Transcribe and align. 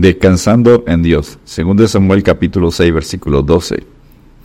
Descansando 0.00 0.84
en 0.86 1.02
Dios. 1.02 1.40
Según 1.44 1.76
de 1.76 1.88
Samuel 1.88 2.22
capítulo 2.22 2.70
6 2.70 2.94
versículo 2.94 3.42
12. 3.42 3.82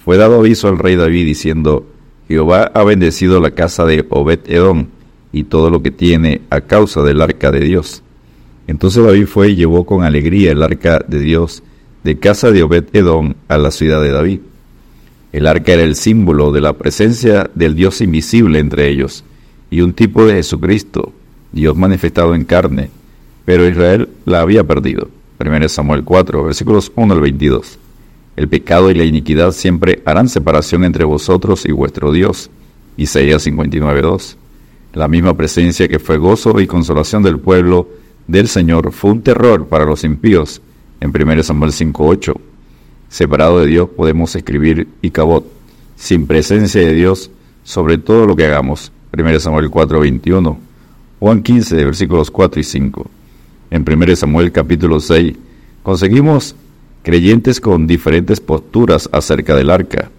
Fue 0.04 0.18
dado 0.18 0.40
aviso 0.40 0.68
al 0.68 0.80
rey 0.80 0.96
David 0.96 1.28
diciendo, 1.28 1.86
Jehová 2.28 2.72
ha 2.74 2.84
bendecido 2.84 3.40
la 3.40 3.52
casa 3.52 3.86
de 3.86 4.04
Obed 4.10 4.40
Edom 4.48 4.88
y 5.32 5.44
todo 5.44 5.70
lo 5.70 5.84
que 5.84 5.92
tiene 5.92 6.42
a 6.50 6.62
causa 6.62 7.04
del 7.04 7.22
arca 7.22 7.52
de 7.52 7.60
Dios. 7.60 8.02
Entonces 8.66 9.04
David 9.06 9.28
fue 9.28 9.50
y 9.50 9.56
llevó 9.56 9.86
con 9.86 10.04
alegría 10.04 10.54
el 10.54 10.64
arca 10.64 11.06
de 11.08 11.20
Dios 11.20 11.62
de 12.04 12.18
casa 12.18 12.50
de 12.50 12.64
Obed 12.64 12.86
Edom 12.92 13.36
a 13.48 13.60
la 13.60 13.70
ciudad 13.70 14.02
de 14.02 14.10
David. 14.10 14.40
El 15.34 15.46
arca 15.46 15.74
era 15.74 15.84
el 15.84 15.96
símbolo 15.96 16.52
de 16.52 16.62
la 16.62 16.74
presencia 16.74 17.52
del 17.54 17.76
Dios 17.76 18.02
invisible 18.02 18.58
entre 18.58 18.90
ellos 18.90 19.24
y 19.70 19.82
un 19.82 19.94
tipo 19.94 20.26
de 20.26 20.34
Jesucristo, 20.34 21.14
Dios 21.52 21.78
manifestado 21.78 22.34
en 22.34 22.44
carne, 22.44 22.90
pero 23.46 23.70
Israel 23.70 24.10
la 24.26 24.42
había 24.42 24.64
perdido. 24.64 25.10
1 25.40 25.70
Samuel 25.70 26.04
4, 26.04 26.44
versículos 26.44 26.92
1 26.96 27.14
al 27.14 27.22
22. 27.22 27.80
El 28.36 28.48
pecado 28.48 28.92
y 28.92 28.94
la 28.94 29.04
iniquidad 29.04 29.52
siempre 29.52 30.02
harán 30.06 30.30
separación 30.30 30.84
entre 30.84 31.06
vosotros 31.06 31.66
y 31.66 31.72
vuestro 31.72 32.12
Dios. 32.12 32.50
Isaías 32.98 33.44
59, 33.44 34.02
2. 34.02 34.38
La 34.94 35.08
misma 35.08 35.36
presencia 35.36 35.88
que 35.88 36.00
fue 36.00 36.18
gozo 36.18 36.60
y 36.60 36.68
consolación 36.68 37.24
del 37.24 37.40
pueblo 37.40 37.90
del 38.28 38.48
Señor 38.48 38.92
fue 38.92 39.12
un 39.12 39.22
terror 39.22 39.68
para 39.68 39.86
los 39.86 40.04
impíos. 40.04 40.62
En 41.02 41.10
1 41.10 41.44
Samuel 41.44 41.72
5, 41.72 42.06
8. 42.06 42.34
Separado 43.10 43.60
de 43.60 43.68
Dios 43.68 43.90
podemos 43.90 44.36
escribir 44.36 44.88
y 45.02 45.12
cabot, 45.12 45.46
sin 45.96 46.28
presencia 46.28 46.82
de 46.82 46.94
Dios 46.94 47.32
sobre 47.64 47.98
todo 47.98 48.26
lo 48.26 48.36
que 48.36 48.46
hagamos. 48.46 48.92
1 49.18 49.40
Samuel 49.40 49.70
4, 49.70 50.00
21. 50.00 50.60
Juan 51.20 51.42
15, 51.42 51.76
versículos 51.86 52.30
4 52.30 52.62
y 52.62 52.64
5 52.64 53.10
en 53.74 53.84
1 53.92 54.16
Samuel 54.16 54.52
capítulo 54.52 55.00
6, 55.00 55.34
conseguimos 55.82 56.56
creyentes 57.02 57.60
con 57.60 57.88
diferentes 57.88 58.40
posturas 58.40 59.10
acerca 59.12 59.56
del 59.56 59.72
arca, 59.72 60.12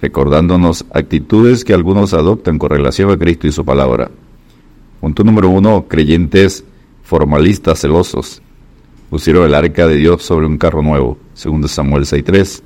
recordándonos 0.00 0.84
actitudes 0.94 1.64
que 1.64 1.74
algunos 1.74 2.14
adoptan 2.14 2.56
con 2.56 2.70
relación 2.70 3.10
a 3.10 3.18
Cristo 3.18 3.48
y 3.48 3.52
su 3.52 3.64
palabra. 3.64 4.12
Punto 5.00 5.24
número 5.24 5.48
uno, 5.48 5.86
creyentes 5.88 6.62
formalistas 7.02 7.80
celosos. 7.80 8.42
Pusieron 9.10 9.44
el 9.44 9.56
arca 9.56 9.88
de 9.88 9.96
Dios 9.96 10.22
sobre 10.22 10.46
un 10.46 10.56
carro 10.56 10.80
nuevo, 10.80 11.18
segundo 11.34 11.66
Samuel 11.66 12.04
6.3. 12.04 12.62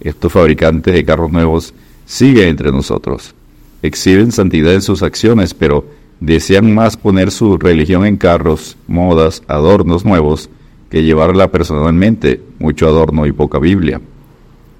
Estos 0.00 0.32
fabricantes 0.32 0.94
de 0.94 1.04
carros 1.04 1.30
nuevos 1.30 1.74
siguen 2.06 2.48
entre 2.48 2.72
nosotros. 2.72 3.34
Exhiben 3.82 4.32
santidad 4.32 4.72
en 4.72 4.80
sus 4.80 5.02
acciones, 5.02 5.52
pero 5.52 5.84
desean 6.24 6.72
más 6.72 6.96
poner 6.96 7.32
su 7.32 7.58
religión 7.58 8.06
en 8.06 8.16
carros, 8.16 8.76
modas, 8.86 9.42
adornos 9.48 10.04
nuevos, 10.04 10.50
que 10.88 11.02
llevarla 11.02 11.50
personalmente, 11.50 12.40
mucho 12.60 12.86
adorno 12.86 13.26
y 13.26 13.32
poca 13.32 13.58
Biblia. 13.58 14.00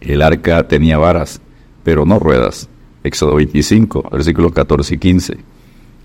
El 0.00 0.22
arca 0.22 0.68
tenía 0.68 0.98
varas, 0.98 1.40
pero 1.82 2.04
no 2.06 2.20
ruedas. 2.20 2.68
Éxodo 3.02 3.34
25, 3.34 4.08
versículos 4.12 4.52
14 4.52 4.94
y 4.94 4.98
15. 4.98 5.36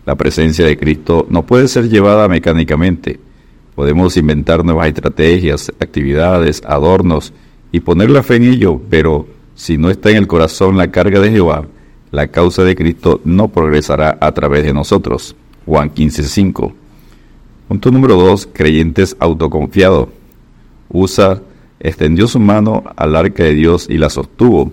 La 0.07 0.15
presencia 0.15 0.65
de 0.65 0.77
Cristo 0.77 1.27
no 1.29 1.45
puede 1.45 1.67
ser 1.67 1.87
llevada 1.87 2.27
mecánicamente. 2.27 3.19
Podemos 3.75 4.17
inventar 4.17 4.65
nuevas 4.65 4.87
estrategias, 4.87 5.71
actividades, 5.79 6.63
adornos 6.65 7.31
y 7.71 7.81
poner 7.81 8.09
la 8.09 8.23
fe 8.23 8.37
en 8.37 8.45
ello, 8.45 8.81
pero 8.89 9.27
si 9.53 9.77
no 9.77 9.91
está 9.91 10.09
en 10.09 10.17
el 10.17 10.27
corazón 10.27 10.77
la 10.77 10.89
carga 10.89 11.19
de 11.19 11.29
Jehová, 11.29 11.67
la 12.11 12.27
causa 12.27 12.63
de 12.63 12.75
Cristo 12.75 13.21
no 13.25 13.49
progresará 13.49 14.17
a 14.21 14.31
través 14.31 14.63
de 14.63 14.73
nosotros. 14.73 15.35
Juan 15.65 15.89
15:5. 15.93 16.73
Punto 17.67 17.91
número 17.91 18.15
2. 18.15 18.49
Creyentes 18.53 19.15
autoconfiados. 19.19 20.09
Usa 20.89 21.41
extendió 21.79 22.27
su 22.27 22.39
mano 22.39 22.83
al 22.95 23.15
arca 23.15 23.43
de 23.43 23.53
Dios 23.53 23.87
y 23.89 23.97
la 23.97 24.09
sostuvo, 24.09 24.71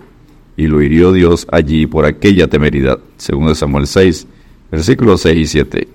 y 0.57 0.67
lo 0.67 0.81
hirió 0.81 1.11
Dios 1.11 1.47
allí 1.51 1.85
por 1.85 2.05
aquella 2.05 2.47
temeridad. 2.47 2.99
Segundo 3.17 3.53
Samuel 3.53 3.87
6, 3.87 4.27
versículos 4.71 5.21
6 5.21 5.37
y 5.37 5.45
7. 5.45 5.87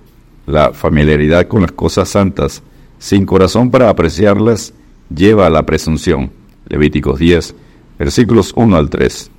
La 0.46 0.72
familiaridad 0.72 1.46
con 1.48 1.62
las 1.62 1.72
cosas 1.72 2.08
santas, 2.08 2.62
sin 2.98 3.24
corazón 3.24 3.70
para 3.70 3.88
apreciarlas, 3.88 4.74
lleva 5.14 5.46
a 5.46 5.50
la 5.50 5.64
presunción. 5.64 6.30
Levíticos 6.68 7.18
10, 7.18 7.54
versículos 7.98 8.52
1 8.54 8.76
al 8.76 8.90
3. 8.90 9.30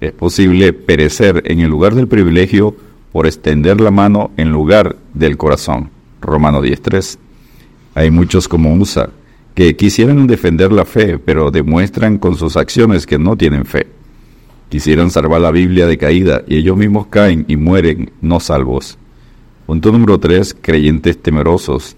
Es 0.00 0.12
posible 0.12 0.72
perecer 0.72 1.42
en 1.46 1.60
el 1.60 1.70
lugar 1.70 1.94
del 1.94 2.08
privilegio 2.08 2.76
por 3.12 3.26
extender 3.26 3.80
la 3.80 3.90
mano 3.90 4.30
en 4.36 4.50
lugar 4.52 4.96
del 5.14 5.36
corazón. 5.36 5.90
Romano 6.20 6.62
10.3. 6.62 7.18
Hay 7.94 8.10
muchos 8.10 8.46
como 8.46 8.74
Musa 8.76 9.10
que 9.54 9.74
quisieran 9.74 10.26
defender 10.26 10.70
la 10.70 10.84
fe, 10.84 11.18
pero 11.18 11.50
demuestran 11.50 12.18
con 12.18 12.36
sus 12.36 12.58
acciones 12.58 13.06
que 13.06 13.18
no 13.18 13.36
tienen 13.36 13.64
fe. 13.64 13.86
Quisieran 14.68 15.10
salvar 15.10 15.40
la 15.40 15.50
Biblia 15.50 15.86
de 15.86 15.96
caída 15.96 16.42
y 16.46 16.56
ellos 16.56 16.76
mismos 16.76 17.06
caen 17.06 17.46
y 17.48 17.56
mueren 17.56 18.10
no 18.20 18.38
salvos. 18.38 18.98
Punto 19.64 19.92
número 19.92 20.20
3. 20.20 20.56
Creyentes 20.60 21.22
temerosos. 21.22 21.96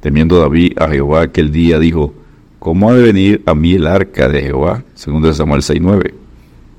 Temiendo 0.00 0.38
David 0.38 0.78
a 0.78 0.88
Jehová 0.88 1.22
aquel 1.22 1.52
día 1.52 1.78
dijo, 1.78 2.14
¿cómo 2.58 2.88
ha 2.88 2.94
de 2.94 3.02
venir 3.02 3.42
a 3.44 3.54
mí 3.54 3.74
el 3.74 3.86
arca 3.86 4.28
de 4.28 4.40
Jehová? 4.40 4.82
Segundo 4.94 5.30
Samuel 5.34 5.60
6.9. 5.60 6.25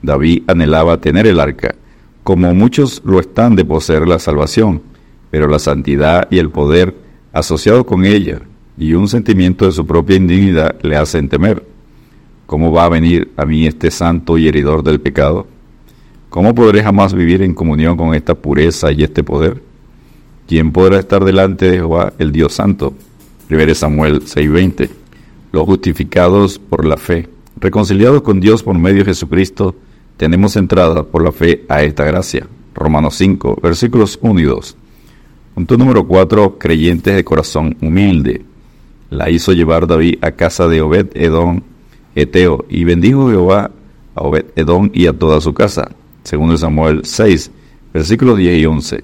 David 0.02 0.44
anhelaba 0.48 1.00
tener 1.00 1.28
el 1.28 1.40
arca, 1.40 1.76
como 2.24 2.54
muchos 2.54 3.02
lo 3.06 3.20
están 3.20 3.56
de 3.56 3.66
poseer 3.66 4.08
la 4.08 4.20
salvación, 4.20 4.82
pero 5.32 5.48
la 5.48 5.60
santidad 5.60 6.28
y 6.30 6.40
el 6.40 6.50
poder 6.50 6.96
asociados 7.34 7.86
con 7.86 8.06
ella 8.06 8.42
y 8.78 8.94
un 8.94 9.08
sentimiento 9.08 9.66
de 9.66 9.72
su 9.72 9.86
propia 9.86 10.18
indignidad 10.18 10.76
le 10.82 10.96
hacen 10.96 11.30
temer. 11.30 11.64
¿Cómo 12.46 12.72
va 12.72 12.86
a 12.86 12.90
venir 12.90 13.32
a 13.36 13.46
mí 13.46 13.68
este 13.68 13.92
santo 13.92 14.38
y 14.38 14.48
heridor 14.48 14.84
del 14.84 15.02
pecado? 15.02 15.48
¿Cómo 16.30 16.54
podré 16.54 16.84
jamás 16.84 17.14
vivir 17.14 17.42
en 17.42 17.54
comunión 17.54 17.98
con 17.98 18.14
esta 18.14 18.36
pureza 18.36 18.92
y 18.92 19.04
este 19.04 19.24
poder? 19.24 19.62
¿Quién 20.48 20.72
podrá 20.72 21.00
estar 21.00 21.26
delante 21.26 21.66
de 21.66 21.78
Jehová, 21.78 22.14
el 22.20 22.32
Dios 22.32 22.54
Santo? 22.54 22.94
1 23.50 23.76
Samuel 23.76 24.22
6:20. 24.22 24.90
Los 25.52 25.66
justificados 25.66 26.60
por 26.60 26.86
la 26.86 26.98
fe, 26.98 27.28
reconciliados 27.60 28.22
con 28.22 28.40
Dios 28.40 28.64
por 28.64 28.78
medio 28.78 29.00
de 29.00 29.06
Jesucristo, 29.06 29.76
tenemos 30.18 30.56
entrada 30.56 31.04
por 31.04 31.24
la 31.24 31.32
fe 31.32 31.64
a 31.70 31.84
esta 31.84 32.04
gracia. 32.04 32.48
Romanos 32.74 33.16
5, 33.16 33.60
versículos 33.62 34.20
1 34.22 34.40
y 34.40 34.44
2. 34.44 34.76
Punto 35.54 35.78
número 35.78 36.06
4. 36.08 36.58
Creyentes 36.58 37.16
de 37.16 37.24
corazón 37.24 37.78
humilde. 37.82 38.44
La 39.10 39.30
hizo 39.30 39.54
llevar 39.54 39.88
David 39.88 40.18
a 40.22 40.32
casa 40.32 40.68
de 40.68 40.82
Obed 40.82 41.08
Edom, 41.14 41.62
Eteo, 42.16 42.66
y 42.70 42.84
bendijo 42.84 43.30
Jehová 43.30 43.72
a 44.16 44.22
Obed 44.22 44.46
Edom 44.56 44.90
y 44.94 45.08
a 45.08 45.14
toda 45.14 45.40
su 45.40 45.54
casa. 45.54 45.92
Segundo 46.24 46.58
Samuel 46.58 47.02
6, 47.06 47.52
versículos 47.94 48.38
10 48.38 48.60
y 48.60 48.66
11. 48.66 49.04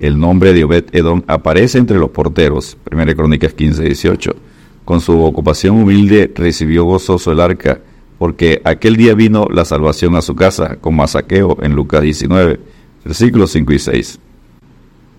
El 0.00 0.18
nombre 0.18 0.52
de 0.52 0.64
Obed 0.64 0.84
Edom 0.92 1.22
aparece 1.26 1.78
entre 1.78 1.98
los 1.98 2.10
porteros. 2.10 2.76
1 2.90 3.16
Crónicas 3.16 3.54
15, 3.54 3.84
18. 3.84 4.36
Con 4.84 5.00
su 5.00 5.20
ocupación 5.22 5.76
humilde 5.82 6.30
recibió 6.34 6.84
gozoso 6.84 7.32
el 7.32 7.40
arca 7.40 7.80
porque 8.22 8.62
aquel 8.62 8.94
día 8.94 9.14
vino 9.14 9.48
la 9.50 9.64
salvación 9.64 10.14
a 10.14 10.22
su 10.22 10.36
casa, 10.36 10.76
como 10.80 11.02
a 11.02 11.08
saqueo 11.08 11.58
en 11.60 11.74
Lucas 11.74 12.02
19, 12.02 12.60
versículos 13.04 13.50
5 13.50 13.72
y 13.72 13.78
6. 13.80 14.20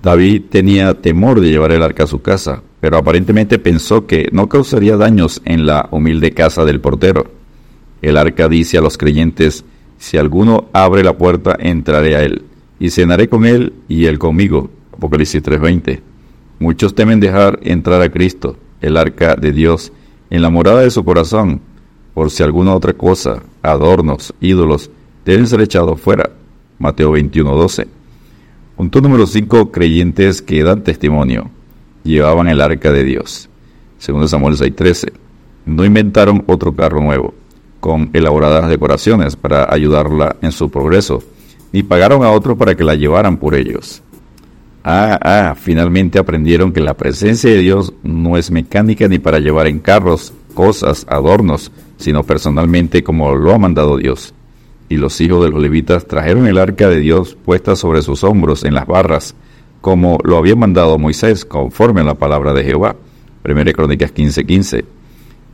David 0.01 0.43
tenía 0.49 0.93
temor 0.93 1.41
de 1.41 1.49
llevar 1.49 1.73
el 1.73 1.83
arca 1.83 2.05
a 2.05 2.07
su 2.07 2.21
casa, 2.21 2.63
pero 2.79 2.95
aparentemente 2.95 3.59
pensó 3.59 4.07
que 4.07 4.29
no 4.31 4.47
causaría 4.47 4.95
daños 4.95 5.41
en 5.43 5.65
la 5.65 5.89
humilde 5.91 6.31
casa 6.31 6.63
del 6.63 6.79
portero. 6.79 7.29
El 8.01 8.15
arca 8.15 8.47
dice 8.47 8.77
a 8.77 8.81
los 8.81 8.97
creyentes, 8.97 9.65
si 9.97 10.15
alguno 10.15 10.69
abre 10.71 11.03
la 11.03 11.17
puerta, 11.17 11.57
entraré 11.59 12.15
a 12.15 12.23
él, 12.23 12.43
y 12.79 12.89
cenaré 12.89 13.27
con 13.27 13.45
él 13.45 13.73
y 13.89 14.05
él 14.05 14.17
conmigo. 14.17 14.69
Apocalipsis 14.93 15.43
3:20. 15.43 15.99
Muchos 16.59 16.95
temen 16.95 17.19
dejar 17.19 17.59
entrar 17.63 18.01
a 18.01 18.09
Cristo, 18.09 18.55
el 18.79 18.95
arca 18.95 19.35
de 19.35 19.51
Dios, 19.51 19.91
en 20.29 20.41
la 20.41 20.49
morada 20.49 20.79
de 20.79 20.89
su 20.89 21.03
corazón, 21.03 21.59
por 22.13 22.29
si 22.29 22.43
alguna 22.43 22.75
otra 22.75 22.93
cosa, 22.93 23.43
adornos, 23.61 24.33
ídolos, 24.39 24.89
deben 25.25 25.47
ser 25.47 25.61
echados 25.61 25.99
fuera. 25.99 26.29
Mateo 26.79 27.11
21:12. 27.11 27.87
Punto 28.75 29.01
número 29.01 29.25
5. 29.25 29.71
Creyentes 29.71 30.41
que 30.41 30.63
dan 30.63 30.83
testimonio. 30.83 31.49
Llevaban 32.03 32.47
el 32.47 32.61
arca 32.61 32.91
de 32.91 33.03
Dios. 33.03 33.49
Segundo 33.97 34.27
Samuel 34.27 34.57
6:13. 34.57 35.13
No 35.65 35.85
inventaron 35.85 36.43
otro 36.47 36.75
carro 36.75 37.01
nuevo, 37.01 37.33
con 37.79 38.09
elaboradas 38.13 38.69
decoraciones 38.69 39.35
para 39.35 39.73
ayudarla 39.73 40.35
en 40.41 40.51
su 40.51 40.69
progreso, 40.69 41.23
ni 41.71 41.83
pagaron 41.83 42.23
a 42.23 42.31
otro 42.31 42.57
para 42.57 42.75
que 42.75 42.83
la 42.83 42.95
llevaran 42.95 43.37
por 43.37 43.55
ellos. 43.55 44.01
Ah, 44.83 45.17
ah, 45.21 45.55
finalmente 45.55 46.19
aprendieron 46.19 46.73
que 46.73 46.81
la 46.81 46.95
presencia 46.95 47.49
de 47.49 47.59
Dios 47.59 47.93
no 48.03 48.35
es 48.35 48.51
mecánica 48.51 49.07
ni 49.07 49.17
para 49.17 49.39
llevar 49.39 49.67
en 49.67 49.79
carros, 49.79 50.33
cosas, 50.53 51.05
adornos, 51.09 51.71
sino 51.97 52.23
personalmente 52.23 53.03
como 53.03 53.35
lo 53.35 53.53
ha 53.53 53.57
mandado 53.57 53.97
Dios. 53.97 54.33
Y 54.89 54.97
los 54.97 55.19
hijos 55.21 55.43
de 55.43 55.49
los 55.49 55.61
levitas 55.61 56.07
trajeron 56.07 56.47
el 56.47 56.57
arca 56.57 56.87
de 56.87 56.99
Dios 56.99 57.37
puesta 57.43 57.75
sobre 57.75 58.01
sus 58.01 58.23
hombros 58.23 58.63
en 58.63 58.73
las 58.73 58.85
barras, 58.85 59.35
como 59.81 60.17
lo 60.23 60.37
había 60.37 60.55
mandado 60.55 60.97
Moisés, 60.97 61.45
conforme 61.45 62.01
a 62.01 62.05
la 62.05 62.15
palabra 62.15 62.53
de 62.53 62.63
Jehová. 62.63 62.95
1 63.43 63.73
Crónicas 63.73 64.13
15:15. 64.13 64.85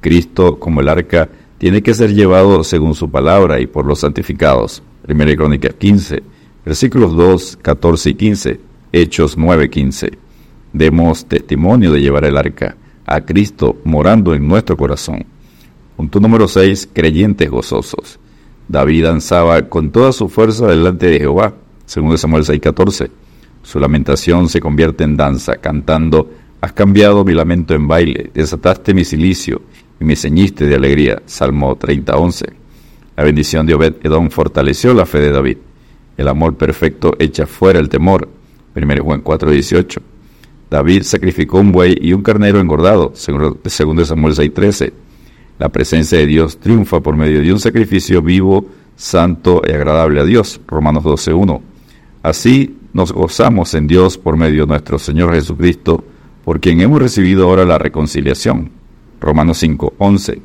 Cristo, 0.02 0.60
como 0.60 0.82
el 0.82 0.90
arca, 0.90 1.30
tiene 1.58 1.82
que 1.82 1.94
ser 1.94 2.14
llevado 2.14 2.64
según 2.64 2.96
su 2.96 3.10
palabra 3.10 3.60
y 3.60 3.68
por 3.68 3.86
los 3.86 4.00
santificados. 4.00 4.84
Primera 5.02 5.36
Crónica 5.36 5.70
15, 5.70 6.24
versículos 6.66 7.16
2, 7.16 7.60
14 7.62 8.10
y 8.12 8.14
15, 8.14 8.60
Hechos 8.92 9.38
9, 9.38 9.70
15. 9.70 10.12
Demos 10.74 11.26
testimonio 11.26 11.92
de 11.92 12.02
llevar 12.02 12.26
el 12.26 12.38
arca 12.38 12.76
a 13.10 13.22
Cristo 13.22 13.78
morando 13.84 14.34
en 14.36 14.48
nuestro 14.48 14.78
corazón. 14.78 15.26
Punto 15.98 16.20
número 16.20 16.48
6. 16.48 16.90
Creyentes 16.94 17.50
gozosos. 17.50 18.20
David 18.68 19.06
danzaba 19.06 19.64
con 19.64 19.92
toda 19.92 20.12
su 20.12 20.30
fuerza 20.30 20.68
delante 20.68 21.08
de 21.08 21.20
Jehová, 21.20 21.56
según 21.86 22.18
Samuel 22.18 22.44
6:14. 22.44 23.10
Su 23.64 23.80
lamentación 23.80 24.48
se 24.48 24.62
convierte 24.62 25.04
en 25.04 25.18
danza, 25.18 25.58
cantando, 25.58 26.30
Has 26.62 26.74
cambiado 26.74 27.24
mi 27.24 27.34
lamento 27.34 27.74
en 27.74 27.88
baile, 27.88 28.32
desataste 28.34 28.94
mi 28.94 29.06
silicio 29.06 29.62
y 30.00 30.04
me 30.04 30.16
ceñiste 30.16 30.66
de 30.66 30.76
alegría. 30.76 31.22
Salmo 31.26 31.76
30:11. 31.78 32.54
La 33.16 33.24
bendición 33.24 33.66
de 33.66 33.74
Obed 33.74 33.96
Edom 34.04 34.30
fortaleció 34.30 34.94
la 34.94 35.06
fe 35.06 35.20
de 35.20 35.32
David. 35.32 35.58
El 36.18 36.28
amor 36.28 36.58
perfecto 36.58 37.16
echa 37.18 37.48
fuera 37.48 37.80
el 37.80 37.90
temor. 37.90 38.28
1 38.76 39.04
Juan 39.04 39.22
4:18. 39.22 40.02
David 40.70 41.04
sacrificó 41.04 41.60
un 41.60 41.72
buey 41.72 41.98
y 42.00 42.14
un 42.14 42.22
carnero 42.22 42.60
engordado, 42.60 43.12
según, 43.16 43.60
según 43.66 44.06
Samuel 44.06 44.36
6:13. 44.36 44.94
La 45.58 45.70
presencia 45.70 46.18
de 46.18 46.28
Dios 46.28 46.58
triunfa 46.58 47.02
por 47.02 47.18
medio 47.18 47.42
de 47.42 47.52
un 47.52 47.60
sacrificio 47.60 48.22
vivo, 48.22 48.66
santo 48.96 49.62
y 49.68 49.72
agradable 49.72 50.22
a 50.22 50.26
Dios. 50.26 50.62
Romanos 50.68 51.04
12.1. 51.04 51.62
Así 52.22 52.78
nos 52.94 53.12
gozamos 53.12 53.74
en 53.74 53.88
Dios 53.88 54.18
por 54.18 54.38
medio 54.38 54.62
de 54.62 54.68
nuestro 54.68 55.00
Señor 55.00 55.34
Jesucristo, 55.34 56.04
por 56.46 56.60
quien 56.60 56.82
hemos 56.82 57.02
recibido 57.02 57.46
ahora 57.46 57.66
la 57.66 57.78
reconciliación. 57.78 58.72
Romanos 59.20 59.62
5.11. 59.62 60.40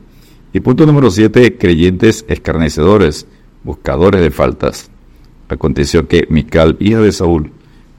Y 0.53 0.61
punto 0.61 0.87
número 0.87 1.11
7. 1.11 1.59
Creyentes 1.59 2.25
escarnecedores, 2.29 3.26
buscadores 3.62 4.21
de 4.21 4.31
faltas. 4.31 4.91
Aconteció 5.49 6.09
que 6.09 6.26
Mical, 6.31 6.76
hija 6.81 7.00
de 7.00 7.12
Saúl, 7.12 7.53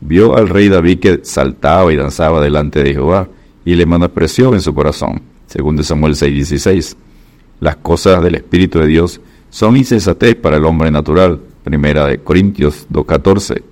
vio 0.08 0.36
al 0.36 0.50
rey 0.50 0.70
David 0.70 1.00
que 1.00 1.20
saltaba 1.24 1.92
y 1.92 1.96
danzaba 1.96 2.42
delante 2.42 2.84
de 2.84 2.94
Jehová, 2.94 3.28
y 3.64 3.76
le 3.76 3.86
menospreció 3.86 4.54
en 4.54 4.62
su 4.62 4.74
corazón, 4.74 5.22
según 5.48 5.76
de 5.76 5.84
Samuel 5.84 6.16
6:16. 6.16 6.96
Las 7.60 7.78
cosas 7.78 8.24
del 8.24 8.36
Espíritu 8.36 8.80
de 8.80 8.88
Dios 8.88 9.20
son 9.50 9.78
insensatez 9.78 10.36
para 10.36 10.58
el 10.58 10.66
hombre 10.66 10.92
natural, 10.92 11.40
primera 11.64 12.06
de 12.06 12.20
Corintios 12.20 12.86
2:14. 12.90 13.64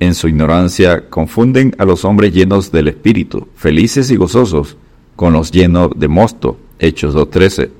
En 0.00 0.14
su 0.14 0.28
ignorancia 0.28 1.08
confunden 1.08 1.74
a 1.78 1.84
los 1.84 2.04
hombres 2.04 2.32
llenos 2.32 2.72
del 2.72 2.88
Espíritu, 2.88 3.48
felices 3.54 4.10
y 4.10 4.16
gozosos, 4.16 4.76
con 5.14 5.32
los 5.32 5.52
llenos 5.52 5.90
de 5.94 6.08
mosto, 6.08 6.56
Hechos 6.78 7.14
2:13. 7.14 7.70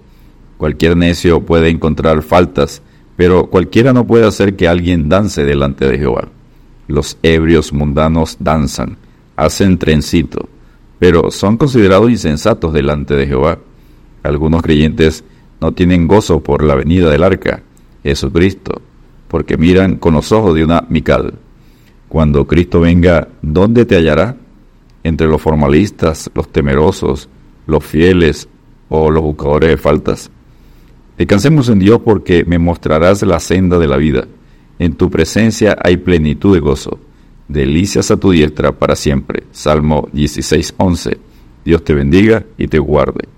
Cualquier 0.59 0.97
necio 0.97 1.41
puede 1.41 1.71
encontrar 1.71 2.23
faltas, 2.23 2.83
pero 3.17 3.47
cualquiera 3.47 3.93
no 3.93 4.07
puede 4.07 4.27
hacer 4.27 4.55
que 4.55 4.69
alguien 4.69 5.09
dance 5.09 5.45
delante 5.45 5.89
de 5.89 5.99
Jehová. 5.99 6.29
Los 6.89 7.19
ebrios 7.23 7.73
mundanos 7.73 8.37
danzan, 8.41 8.97
hacen 9.37 9.79
trencito, 9.79 10.49
pero 10.99 11.31
son 11.31 11.57
considerados 11.57 12.11
insensatos 12.11 12.73
delante 12.73 13.15
de 13.15 13.27
Jehová. 13.27 13.59
Algunos 14.23 14.63
creyentes 14.63 15.25
no 15.61 15.73
tienen 15.73 16.09
gozo 16.09 16.41
por 16.41 16.63
la 16.63 16.75
venida 16.75 17.11
del 17.11 17.23
arca, 17.23 17.63
Jesucristo, 18.03 18.83
porque 19.29 19.57
miran 19.57 19.97
con 19.97 20.15
los 20.15 20.33
ojos 20.33 20.55
de 20.55 20.65
una 20.65 20.85
mical. 20.89 21.35
Cuando 22.09 22.47
Cristo 22.47 22.81
venga, 22.81 23.29
¿dónde 23.41 23.85
te 23.87 23.97
hallará? 23.97 24.37
Entre 25.05 25.27
los 25.27 25.41
formalistas, 25.41 26.31
los 26.35 26.51
temerosos, 26.51 27.29
los 27.67 27.85
fieles 27.85 28.49
o 28.89 29.11
los 29.11 29.23
buscadores 29.23 29.71
de 29.71 29.77
faltas. 29.77 30.31
Descansemos 31.17 31.69
en 31.69 31.79
Dios 31.79 32.01
porque 32.05 32.45
me 32.45 32.59
mostrarás 32.59 33.23
la 33.23 33.41
senda 33.41 33.79
de 33.79 33.87
la 33.87 33.97
vida. 33.97 34.27
En 34.79 34.95
tu 34.95 35.11
presencia 35.11 35.77
hay 35.83 35.97
plenitud 35.97 36.55
de 36.55 36.61
gozo. 36.61 36.99
Delicias 37.49 38.11
a 38.11 38.17
tu 38.17 38.31
diestra 38.31 38.73
para 38.73 38.97
siempre. 38.97 39.45
Salmo 39.53 40.09
16:11. 40.13 41.19
Dios 41.65 41.85
te 41.85 41.95
bendiga 41.95 42.45
y 42.59 42.69
te 42.69 42.79
guarde. 42.79 43.29